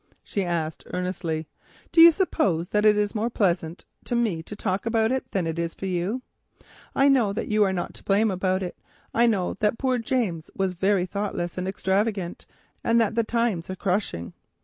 [0.23, 1.47] she asked earnestly.
[1.91, 5.45] "Do you suppose that it is more pleasant to me to talk about it than
[5.45, 6.23] it is for you?
[6.95, 8.79] I know that you are not to blame about it.
[9.13, 12.47] I know that dear James was very thoughtless and extravagant,
[12.83, 14.33] and that the times are crushing.